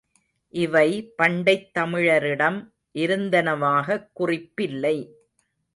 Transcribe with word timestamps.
இவை 0.53 1.13
பண்டைத் 1.17 1.77
தமிழரிடம் 1.79 2.59
இருந்தனவாகக் 2.93 4.09
குறிப்பில்லை. 4.19 4.97